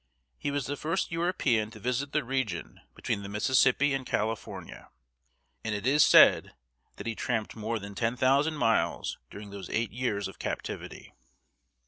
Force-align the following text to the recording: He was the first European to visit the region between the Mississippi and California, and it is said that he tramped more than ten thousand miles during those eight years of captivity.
He 0.39 0.49
was 0.49 0.65
the 0.65 0.75
first 0.75 1.11
European 1.11 1.69
to 1.69 1.79
visit 1.79 2.11
the 2.11 2.23
region 2.23 2.81
between 2.95 3.21
the 3.21 3.29
Mississippi 3.29 3.93
and 3.93 4.03
California, 4.03 4.89
and 5.63 5.75
it 5.75 5.85
is 5.85 6.03
said 6.03 6.55
that 6.95 7.05
he 7.05 7.13
tramped 7.13 7.55
more 7.55 7.77
than 7.77 7.93
ten 7.93 8.17
thousand 8.17 8.55
miles 8.55 9.19
during 9.29 9.51
those 9.51 9.69
eight 9.69 9.91
years 9.91 10.27
of 10.27 10.39
captivity. 10.39 11.13